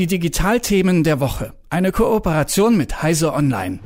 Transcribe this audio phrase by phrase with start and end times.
[0.00, 1.52] Die Digitalthemen der Woche.
[1.68, 3.80] Eine Kooperation mit Heise Online.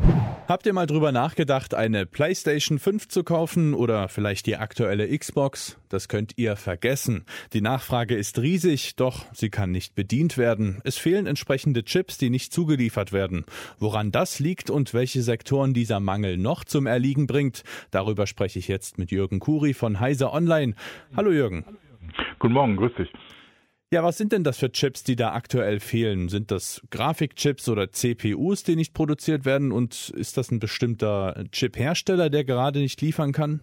[0.47, 5.77] Habt ihr mal drüber nachgedacht, eine PlayStation 5 zu kaufen oder vielleicht die aktuelle Xbox?
[5.89, 7.25] Das könnt ihr vergessen.
[7.53, 10.81] Die Nachfrage ist riesig, doch sie kann nicht bedient werden.
[10.85, 13.45] Es fehlen entsprechende Chips, die nicht zugeliefert werden.
[13.81, 18.69] Woran das liegt und welche Sektoren dieser Mangel noch zum Erliegen bringt, darüber spreche ich
[18.69, 20.77] jetzt mit Jürgen Kuri von Heise Online.
[21.17, 21.65] Hallo Jürgen.
[22.39, 23.11] Guten Morgen, grüß dich.
[23.93, 26.29] Ja, was sind denn das für Chips, die da aktuell fehlen?
[26.29, 29.71] Sind das Grafikchips oder CPUs, die nicht produziert werden?
[29.71, 33.61] Und ist das ein bestimmter Chip-Hersteller, der gerade nicht liefern kann?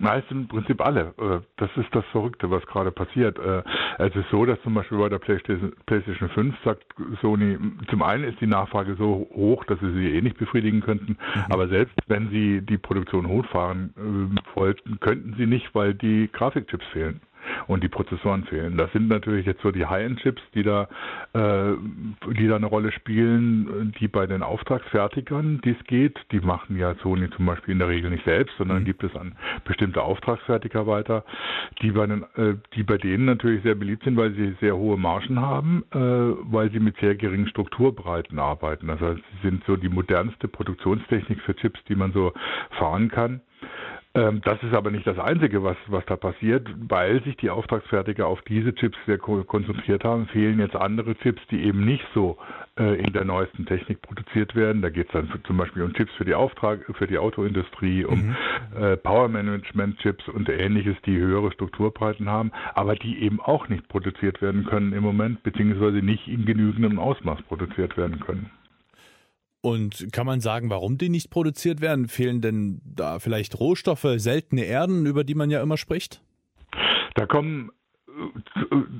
[0.00, 1.12] Na, es sind im Prinzip alle.
[1.18, 3.36] Äh, das ist das Verrückte, was gerade passiert.
[3.38, 3.62] Äh,
[3.98, 6.84] es ist so, dass zum Beispiel bei der PlayStation 5 sagt
[7.20, 7.58] Sony,
[7.90, 11.44] zum einen ist die Nachfrage so hoch, dass sie sie eh nicht befriedigen könnten, mhm.
[11.50, 16.86] aber selbst wenn sie die Produktion hochfahren äh, wollten, könnten sie nicht, weil die Grafikchips
[16.92, 17.20] fehlen
[17.68, 18.76] und die Prozessoren fehlen.
[18.76, 20.88] Das sind natürlich jetzt so die High-End-Chips, die da,
[21.34, 21.74] äh,
[22.32, 26.94] die da eine Rolle spielen, die bei den Auftragsfertigern, die es geht, die machen ja
[27.02, 28.84] Sony zum Beispiel in der Regel nicht selbst, sondern mhm.
[28.86, 31.24] gibt es an bestimmte Auftragsfertiger weiter,
[31.82, 34.96] die bei, den, äh, die bei denen natürlich sehr beliebt sind, weil sie sehr hohe
[34.96, 38.88] Margen haben, äh, weil sie mit sehr geringen Strukturbreiten arbeiten.
[38.88, 42.32] Das heißt, sie sind so die modernste Produktionstechnik für Chips, die man so
[42.78, 43.42] fahren kann.
[44.18, 46.66] Ähm, das ist aber nicht das Einzige, was, was da passiert.
[46.88, 51.62] Weil sich die Auftragsfertiger auf diese Chips sehr konzentriert haben, fehlen jetzt andere Chips, die
[51.62, 52.36] eben nicht so
[52.78, 54.82] äh, in der neuesten Technik produziert werden.
[54.82, 58.18] Da geht es dann zum Beispiel um Chips für die Auftrag, für die Autoindustrie, um
[58.18, 58.36] mhm.
[58.76, 63.86] äh, Power Management Chips und ähnliches, die höhere Strukturbreiten haben, aber die eben auch nicht
[63.88, 68.50] produziert werden können im Moment, beziehungsweise nicht in genügendem Ausmaß produziert werden können.
[69.60, 72.08] Und kann man sagen, warum die nicht produziert werden?
[72.08, 76.22] Fehlen denn da vielleicht Rohstoffe, seltene Erden, über die man ja immer spricht?
[77.14, 77.70] Da kommen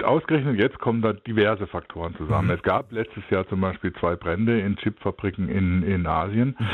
[0.04, 2.48] ausgerechnet jetzt kommen da diverse Faktoren zusammen.
[2.48, 2.54] Mhm.
[2.54, 6.64] Es gab letztes Jahr zum Beispiel zwei Brände in Chipfabriken in, in Asien, mhm.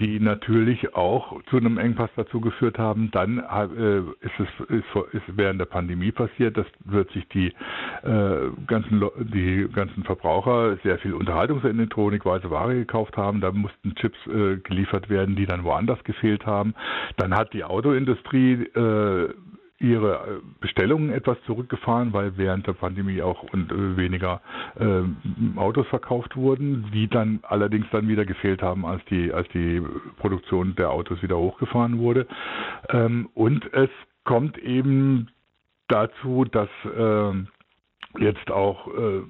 [0.00, 3.10] die natürlich auch zu einem Engpass dazu geführt haben.
[3.12, 7.48] Dann äh, ist es ist, ist während der Pandemie passiert, dass wird sich die
[8.02, 9.02] äh, ganzen
[9.32, 13.40] die ganzen Verbraucher sehr viel Unterhaltungselektronik, weiße Ware gekauft haben.
[13.40, 16.74] Da mussten Chips äh, geliefert werden, die dann woanders gefehlt haben.
[17.16, 19.34] Dann hat die Autoindustrie äh,
[19.82, 24.40] ihre äh, Bestellungen etwas zurückgefahren, weil während der Pandemie auch und äh, weniger
[24.78, 29.82] äh, Autos verkauft wurden, die dann allerdings dann wieder gefehlt haben, als die als die
[30.18, 32.26] Produktion der Autos wieder hochgefahren wurde.
[32.90, 33.90] Ähm, und es
[34.24, 35.28] kommt eben
[35.88, 37.32] dazu, dass äh,
[38.18, 39.22] jetzt auch äh,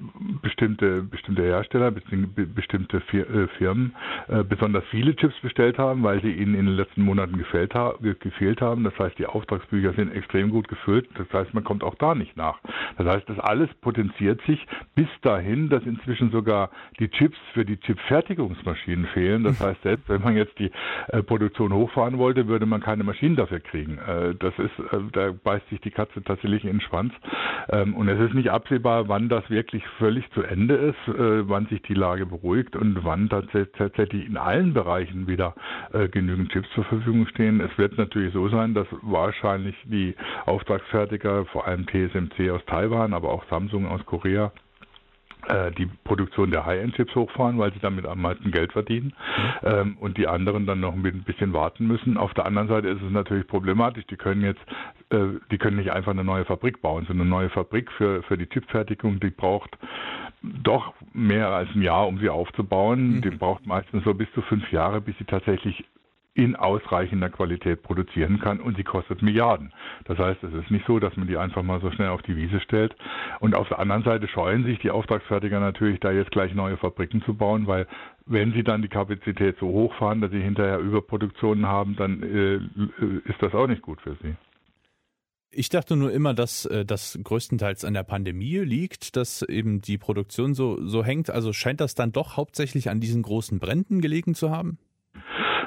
[0.43, 3.95] bestimmte bestimmte Hersteller bestimmte äh, Firmen
[4.29, 7.95] äh, besonders viele Chips bestellt haben, weil sie ihnen in den letzten Monaten gefällt ha
[8.01, 8.85] gefehlt haben.
[8.85, 11.09] Das heißt, die Auftragsbücher sind extrem gut gefüllt.
[11.17, 12.59] Das heißt, man kommt auch da nicht nach.
[12.99, 17.77] Das heißt, das alles potenziert sich bis dahin, dass inzwischen sogar die Chips für die
[17.77, 19.45] Chipfertigungsmaschinen fehlen.
[19.45, 20.71] Das heißt, selbst wenn man jetzt die
[21.09, 23.99] äh, Produktion hochfahren wollte, würde man keine Maschinen dafür kriegen.
[23.99, 27.13] Äh, das ist, äh, da beißt sich die Katze tatsächlich in den Schwanz.
[27.71, 31.47] Ähm, und es ist nicht absehbar absehbar, wann das wirklich völlig zu Ende ist, äh,
[31.49, 35.55] wann sich die Lage beruhigt und wann tatsächlich in allen Bereichen wieder
[35.93, 37.61] äh, genügend Chips zur Verfügung stehen.
[37.61, 40.15] Es wird natürlich so sein, dass wahrscheinlich die
[40.47, 44.53] Auftragsfertiger, vor allem TSMC aus Taiwan, aber auch Samsung aus Korea,
[45.53, 49.15] äh, die Produktion der High-End-Chips hochfahren, weil sie damit am meisten Geld verdienen
[49.63, 49.69] mhm.
[49.69, 52.17] ähm, und die anderen dann noch ein bisschen warten müssen.
[52.17, 54.07] Auf der anderen Seite ist es natürlich problematisch.
[54.07, 54.63] Die können jetzt,
[55.11, 57.05] äh, die können nicht einfach eine neue Fabrik bauen.
[57.07, 59.77] So eine neue Fabrik für, für die Chipfertigung, die braucht
[60.43, 63.17] doch mehr als ein Jahr, um sie aufzubauen.
[63.17, 63.23] Mhm.
[63.23, 65.85] Die braucht meistens so bis zu fünf Jahre, bis sie tatsächlich
[66.35, 69.73] in ausreichender Qualität produzieren kann und sie kostet Milliarden.
[70.05, 72.37] Das heißt, es ist nicht so, dass man die einfach mal so schnell auf die
[72.37, 72.97] Wiese stellt.
[73.41, 77.23] Und auf der anderen Seite scheuen sich die Auftragsfertiger natürlich, da jetzt gleich neue Fabriken
[77.23, 77.87] zu bauen, weil
[78.25, 82.57] wenn sie dann die Kapazität so hochfahren, dass sie hinterher Überproduktionen haben, dann äh,
[83.29, 84.35] ist das auch nicht gut für sie.
[85.55, 89.99] Ich dachte nur immer, dass äh, das größtenteils an der Pandemie liegt, dass eben die
[89.99, 91.29] Produktion so, so hängt.
[91.29, 94.79] Also scheint das dann doch hauptsächlich an diesen großen Bränden gelegen zu haben?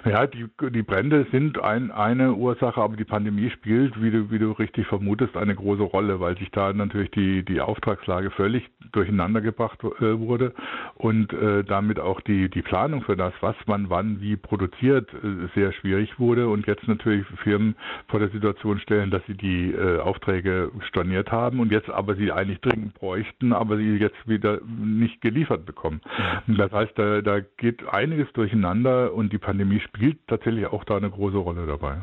[0.05, 4.37] Ja, die, die Brände sind ein, eine Ursache, aber die Pandemie spielt, wie du, wie
[4.37, 9.41] du richtig vermutest, eine große Rolle, weil sich da natürlich die, die Auftragslage völlig durcheinander
[9.41, 10.53] gebracht äh, wurde
[10.93, 15.47] und äh, damit auch die, die Planung für das, was man wann wie produziert, äh,
[15.55, 17.75] sehr schwierig wurde und jetzt natürlich Firmen
[18.07, 22.31] vor der Situation stellen, dass sie die äh, Aufträge storniert haben und jetzt aber sie
[22.31, 26.01] eigentlich dringend bräuchten, aber sie jetzt wieder nicht geliefert bekommen.
[26.45, 30.97] Das heißt, da, da geht einiges durcheinander und die Pandemie spielt spielt tatsächlich auch da
[30.97, 32.01] eine große Rolle dabei.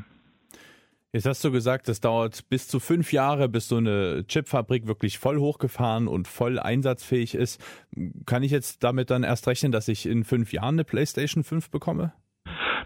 [1.14, 5.18] Jetzt hast du gesagt, es dauert bis zu fünf Jahre, bis so eine Chipfabrik wirklich
[5.18, 7.62] voll hochgefahren und voll einsatzfähig ist.
[8.24, 11.70] Kann ich jetzt damit dann erst rechnen, dass ich in fünf Jahren eine PlayStation 5
[11.70, 12.14] bekomme?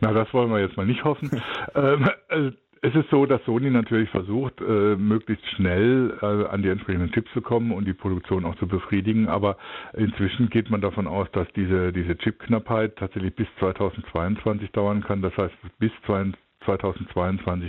[0.01, 1.41] Na, das wollen wir jetzt mal nicht hoffen.
[1.77, 2.51] ähm, also
[2.83, 7.33] es ist so, dass Sony natürlich versucht, äh, möglichst schnell äh, an die entsprechenden Chips
[7.33, 9.29] zu kommen und die Produktion auch zu befriedigen.
[9.29, 9.57] Aber
[9.95, 15.23] inzwischen geht man davon aus, dass diese, diese Chipknappheit tatsächlich bis 2022 dauern kann.
[15.23, 16.46] Das heißt, bis 2022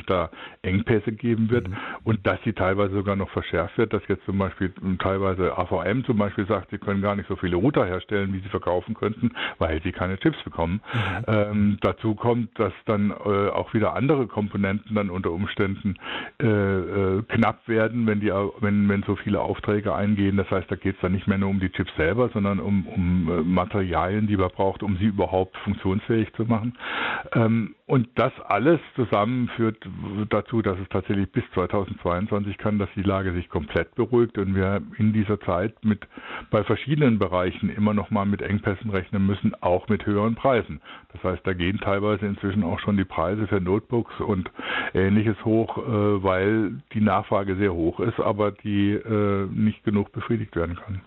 [0.07, 0.29] da
[0.61, 1.75] Engpässe geben wird mhm.
[2.03, 6.17] und dass sie teilweise sogar noch verschärft wird, dass jetzt zum Beispiel teilweise AVM zum
[6.17, 9.81] Beispiel sagt, sie können gar nicht so viele Router herstellen, wie sie verkaufen könnten, weil
[9.83, 10.81] sie keine Chips bekommen.
[10.94, 11.23] Mhm.
[11.27, 15.95] Ähm, dazu kommt, dass dann äh, auch wieder andere Komponenten dann unter Umständen
[16.41, 20.38] äh, äh, knapp werden, wenn die wenn, wenn so viele Aufträge eingehen.
[20.38, 22.88] Das heißt, da geht es dann nicht mehr nur um die Chips selber, sondern um,
[22.88, 26.77] um äh, Materialien, die man braucht, um sie überhaupt funktionsfähig zu machen.
[27.33, 29.77] Ähm, und das alles zusammen führt
[30.29, 34.81] dazu, dass es tatsächlich bis 2022 kann, dass die Lage sich komplett beruhigt und wir
[34.97, 36.07] in dieser Zeit mit
[36.51, 40.81] bei verschiedenen Bereichen immer noch mal mit Engpässen rechnen müssen, auch mit höheren Preisen.
[41.13, 44.51] Das heißt, da gehen teilweise inzwischen auch schon die Preise für Notebooks und
[44.93, 50.55] ähnliches hoch, äh, weil die Nachfrage sehr hoch ist, aber die äh, nicht genug befriedigt
[50.55, 51.01] werden kann.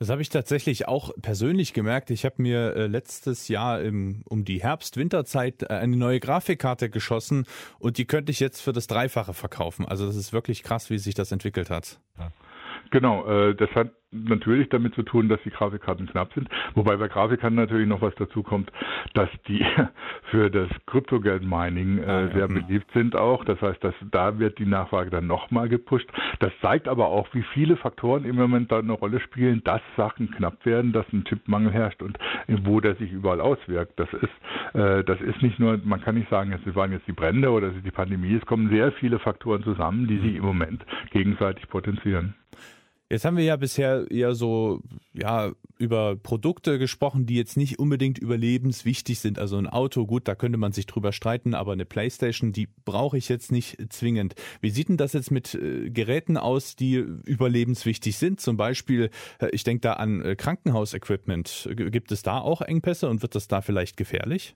[0.00, 2.08] Das habe ich tatsächlich auch persönlich gemerkt.
[2.10, 7.44] Ich habe mir äh, letztes Jahr im, um die Herbst-Winterzeit äh, eine neue Grafikkarte geschossen
[7.78, 9.84] und die könnte ich jetzt für das Dreifache verkaufen.
[9.86, 12.00] Also das ist wirklich krass, wie sich das entwickelt hat.
[12.90, 16.48] Genau, äh, das hat natürlich damit zu tun, dass die Grafikkarten knapp sind.
[16.74, 18.70] Wobei bei Grafikkarten natürlich noch was dazu kommt,
[19.14, 19.64] dass die
[20.30, 22.66] für das Kryptogeld-Mining äh, ah, sehr genau.
[22.66, 23.44] beliebt sind auch.
[23.44, 26.10] Das heißt, dass da wird die Nachfrage dann nochmal gepusht.
[26.40, 30.30] Das zeigt aber auch, wie viele Faktoren im Moment da eine Rolle spielen, dass Sachen
[30.32, 32.18] knapp werden, dass ein Chipmangel herrscht und
[32.64, 33.98] wo der sich überall auswirkt.
[33.98, 37.12] Das ist, äh, das ist nicht nur, man kann nicht sagen, es waren jetzt die
[37.12, 38.34] Brände oder es ist die Pandemie.
[38.34, 42.34] Es kommen sehr viele Faktoren zusammen, die sich im Moment gegenseitig potenzieren.
[43.10, 44.82] Jetzt haben wir ja bisher eher so
[45.14, 49.40] ja über Produkte gesprochen, die jetzt nicht unbedingt überlebenswichtig sind.
[49.40, 53.18] Also ein Auto, gut, da könnte man sich drüber streiten, aber eine Playstation, die brauche
[53.18, 54.34] ich jetzt nicht zwingend.
[54.60, 58.40] Wie sieht denn das jetzt mit äh, Geräten aus, die überlebenswichtig sind?
[58.40, 59.10] Zum Beispiel,
[59.40, 61.68] äh, ich denke da an äh, Krankenhausequipment.
[61.74, 64.54] Gibt es da auch Engpässe und wird das da vielleicht gefährlich?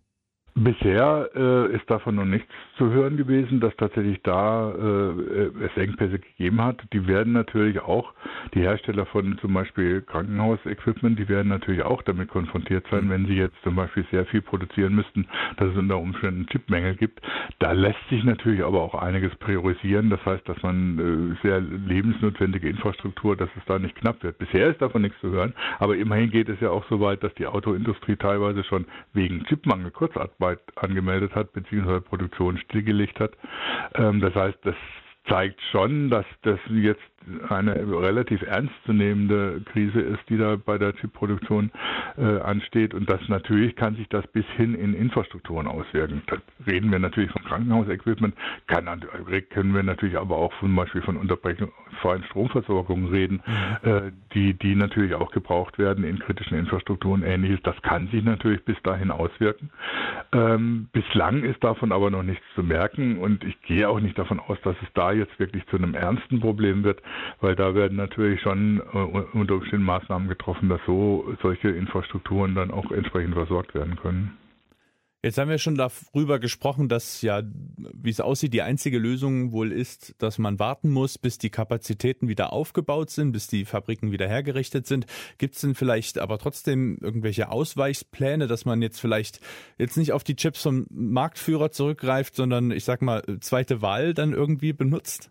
[0.56, 2.48] Bisher äh, ist davon noch nichts
[2.78, 6.80] zu hören gewesen, dass tatsächlich da äh, es Engpässe gegeben hat.
[6.92, 8.12] Die werden natürlich auch,
[8.54, 13.34] die Hersteller von zum Beispiel Krankenhausequipment, die werden natürlich auch damit konfrontiert sein, wenn sie
[13.34, 17.20] jetzt zum Beispiel sehr viel produzieren müssten, dass es unter Umständen Chipmängel gibt.
[17.58, 20.08] Da lässt sich natürlich aber auch einiges priorisieren.
[20.08, 24.38] Das heißt, dass man äh, sehr lebensnotwendige Infrastruktur, dass es da nicht knapp wird.
[24.38, 27.34] Bisher ist davon nichts zu hören, aber immerhin geht es ja auch so weit, dass
[27.34, 30.43] die Autoindustrie teilweise schon wegen Chipmangel Kurzarbeit Kurzarbeit
[30.76, 33.32] angemeldet hat, beziehungsweise Produktion stillgelegt hat.
[33.94, 34.76] Ähm, das heißt, das
[35.28, 37.02] zeigt schon, dass das jetzt
[37.48, 41.70] eine relativ ernstzunehmende Krise ist, die da bei der Chipproduktion
[42.18, 42.92] äh, ansteht.
[42.92, 46.22] Und das natürlich kann sich das bis hin in Infrastrukturen auswirken.
[46.26, 46.36] Da
[46.66, 48.34] reden wir natürlich von Krankenhausequipment,
[48.66, 48.84] kann,
[49.50, 53.42] können wir natürlich aber auch zum Beispiel von unterbrechungsfreien Stromversorgung reden,
[53.82, 53.88] mhm.
[53.90, 57.60] äh, die, die natürlich auch gebraucht werden in kritischen Infrastrukturen ähnliches.
[57.62, 59.70] Das kann sich natürlich bis dahin auswirken.
[60.32, 64.40] Ähm, bislang ist davon aber noch nichts zu merken und ich gehe auch nicht davon
[64.40, 67.00] aus, dass es da jetzt wirklich zu einem ernsten Problem wird,
[67.40, 72.70] weil da werden natürlich schon äh, unter Umständen Maßnahmen getroffen, dass so solche Infrastrukturen dann
[72.70, 74.36] auch entsprechend versorgt werden können.
[75.24, 77.40] Jetzt haben wir schon darüber gesprochen, dass ja,
[77.94, 82.28] wie es aussieht, die einzige Lösung wohl ist, dass man warten muss, bis die Kapazitäten
[82.28, 85.06] wieder aufgebaut sind, bis die Fabriken wieder hergerichtet sind.
[85.38, 89.40] Gibt es denn vielleicht aber trotzdem irgendwelche Ausweichspläne, dass man jetzt vielleicht
[89.78, 94.34] jetzt nicht auf die Chips vom Marktführer zurückgreift, sondern ich sag mal zweite Wahl dann
[94.34, 95.30] irgendwie benutzt?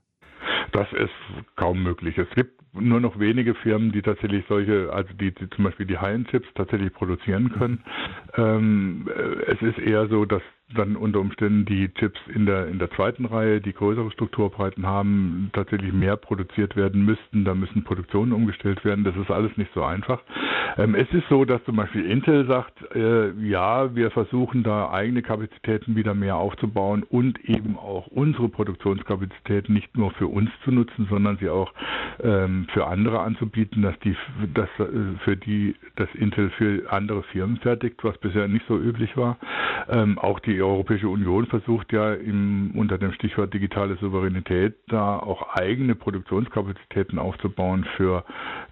[0.72, 2.18] Das ist kaum möglich.
[2.18, 5.98] Es gibt nur noch wenige Firmen, die tatsächlich solche, also die, die zum Beispiel die
[5.98, 7.84] High-End-Chips tatsächlich produzieren können.
[8.36, 10.42] Ähm, äh, es ist eher so, dass
[10.76, 15.50] dann unter Umständen die Chips in der, in der zweiten Reihe, die größere Strukturbreiten haben,
[15.54, 17.46] tatsächlich mehr produziert werden müssten.
[17.46, 19.04] Da müssen Produktionen umgestellt werden.
[19.04, 20.22] Das ist alles nicht so einfach.
[20.78, 25.22] Ähm, es ist so, dass zum Beispiel Intel sagt, äh, ja, wir versuchen da eigene
[25.22, 31.08] Kapazitäten wieder mehr aufzubauen und eben auch unsere Produktionskapazitäten nicht nur für uns zu nutzen,
[31.10, 31.72] sondern sie auch
[32.22, 34.16] ähm, für andere anzubieten, dass die,
[34.54, 34.86] dass äh,
[35.24, 39.38] für die, das Intel für andere Firmen fertigt, was bisher nicht so üblich war.
[39.90, 45.56] Ähm, auch die Europäische Union versucht ja im, unter dem Stichwort digitale Souveränität da auch
[45.56, 48.24] eigene Produktionskapazitäten aufzubauen für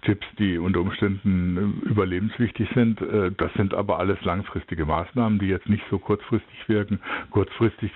[0.02, 3.00] Chips, die unter Umständen überlebenswichtig sind.
[3.00, 7.00] Äh, das sind aber alles langfristige Maßnahmen, die jetzt nicht so kurzfristig wirken.
[7.30, 7.92] Kurzfristig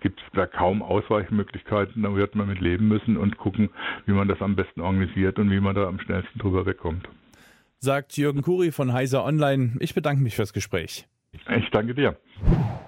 [0.00, 2.02] gibt es da kaum Ausweichmöglichkeiten.
[2.02, 3.70] Da wird man mit leben müssen und gucken,
[4.06, 7.08] wie man das am besten organisiert und wie man da am schnellsten drüber wegkommt.
[7.78, 9.76] Sagt Jürgen Kuri von Heiser Online.
[9.80, 11.06] Ich bedanke mich fürs Gespräch.
[11.32, 12.16] Ich danke dir.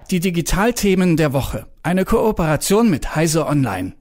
[0.09, 1.67] Die Digitalthemen der Woche.
[1.83, 3.93] Eine Kooperation mit Heise Online.